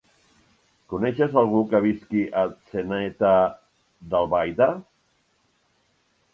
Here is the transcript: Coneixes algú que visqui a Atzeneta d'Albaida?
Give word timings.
Coneixes 0.93 1.35
algú 1.41 1.61
que 1.73 1.81
visqui 1.83 2.23
a 2.31 2.43
Atzeneta 2.47 3.35
d'Albaida? 4.15 4.73